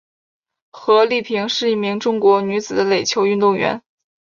[0.71, 3.83] 何丽萍是一名中国女子垒球运动员。